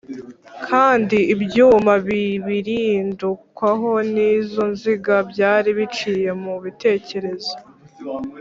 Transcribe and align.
kandi 0.67 1.17
ibyuma 1.33 1.93
bibirindukwaho 2.07 3.91
n’izo 4.13 4.63
nziga 4.73 5.15
byari 5.31 5.69
biciye 5.77 6.29
mu 6.43 6.53
gitereko 6.85 7.51